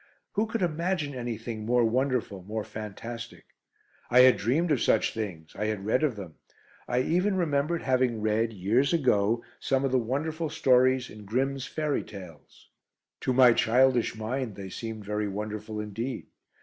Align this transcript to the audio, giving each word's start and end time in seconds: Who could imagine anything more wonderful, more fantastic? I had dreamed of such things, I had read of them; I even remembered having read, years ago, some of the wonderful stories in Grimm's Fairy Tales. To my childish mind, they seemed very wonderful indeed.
Who 0.31 0.47
could 0.47 0.63
imagine 0.63 1.13
anything 1.13 1.63
more 1.63 1.85
wonderful, 1.85 2.41
more 2.41 2.63
fantastic? 2.63 3.45
I 4.09 4.21
had 4.21 4.35
dreamed 4.35 4.71
of 4.71 4.81
such 4.81 5.13
things, 5.13 5.51
I 5.55 5.67
had 5.67 5.85
read 5.85 6.01
of 6.01 6.15
them; 6.15 6.37
I 6.87 7.01
even 7.01 7.35
remembered 7.37 7.83
having 7.83 8.19
read, 8.19 8.51
years 8.51 8.93
ago, 8.93 9.43
some 9.59 9.85
of 9.85 9.91
the 9.91 9.99
wonderful 9.99 10.49
stories 10.49 11.11
in 11.11 11.23
Grimm's 11.25 11.67
Fairy 11.67 12.03
Tales. 12.03 12.69
To 13.19 13.31
my 13.31 13.53
childish 13.53 14.15
mind, 14.15 14.55
they 14.55 14.69
seemed 14.71 15.05
very 15.05 15.27
wonderful 15.27 15.79
indeed. 15.79 16.25